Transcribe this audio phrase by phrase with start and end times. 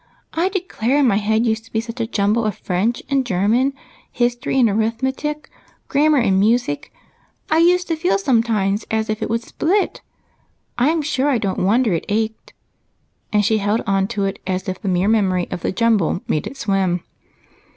[0.33, 3.73] I declare my head used to be such a jumble of French and German,
[4.11, 5.47] history and arithme tic,
[5.89, 6.91] grammar and music,
[7.51, 10.01] I used to feel sometimes as if it would split.
[10.75, 12.53] I'm sure I don't wonder it ached."
[13.31, 16.21] And she held on to it as if the mere memory of the *' jumble"
[16.27, 17.03] made it swim.